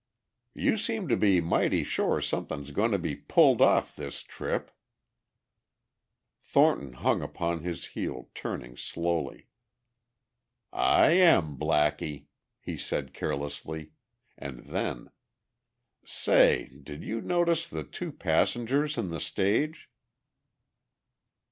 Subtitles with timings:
[0.55, 4.71] "You seem to be mighty sure something's goin' to be pulled off this trip."
[6.41, 9.45] Thornton hung upon his heel, turning slowly.
[10.73, 12.25] "I am, Blackie,"
[12.59, 13.91] he said carelessly.
[14.39, 15.11] And then,
[16.03, 19.87] "Say, did you notice the two passengers in the stage?"